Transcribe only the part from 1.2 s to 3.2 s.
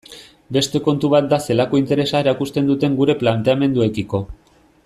da zelako interesa erakusten duten gure